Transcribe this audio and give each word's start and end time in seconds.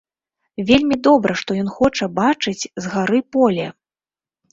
Вельмі 0.69 0.95
добра, 1.07 1.35
што 1.41 1.51
ён 1.63 1.69
хоча 1.73 2.05
бачыць 2.21 2.69
з 2.85 2.95
гары 2.95 3.21
поле. 3.37 3.67